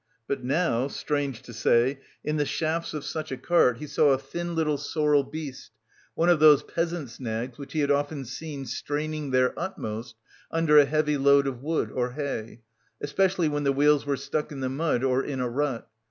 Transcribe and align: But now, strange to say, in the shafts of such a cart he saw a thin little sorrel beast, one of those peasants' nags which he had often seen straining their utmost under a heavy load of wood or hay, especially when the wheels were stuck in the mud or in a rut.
But 0.27 0.43
now, 0.43 0.87
strange 0.87 1.43
to 1.43 1.53
say, 1.53 1.99
in 2.23 2.37
the 2.37 2.45
shafts 2.47 2.95
of 2.95 3.05
such 3.05 3.31
a 3.31 3.37
cart 3.37 3.77
he 3.77 3.85
saw 3.85 4.09
a 4.13 4.17
thin 4.17 4.55
little 4.55 4.79
sorrel 4.79 5.21
beast, 5.23 5.69
one 6.15 6.27
of 6.27 6.39
those 6.39 6.63
peasants' 6.63 7.19
nags 7.19 7.59
which 7.59 7.73
he 7.73 7.81
had 7.81 7.91
often 7.91 8.25
seen 8.25 8.65
straining 8.65 9.29
their 9.29 9.53
utmost 9.59 10.15
under 10.49 10.79
a 10.79 10.85
heavy 10.85 11.17
load 11.17 11.45
of 11.45 11.61
wood 11.61 11.91
or 11.91 12.13
hay, 12.13 12.61
especially 12.99 13.47
when 13.47 13.63
the 13.63 13.71
wheels 13.73 14.03
were 14.03 14.17
stuck 14.17 14.51
in 14.51 14.61
the 14.61 14.69
mud 14.69 15.03
or 15.03 15.23
in 15.23 15.39
a 15.39 15.47
rut. 15.47 15.87